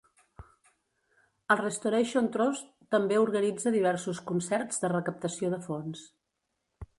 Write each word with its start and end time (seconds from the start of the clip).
El 1.55 1.59
Restoration 1.59 2.29
Trust 2.35 2.71
també 2.95 3.19
organitza 3.27 3.75
diversos 3.77 4.23
concerts 4.33 4.83
de 4.87 4.91
recaptació 4.95 5.53
de 5.57 5.61
fons. 5.69 6.03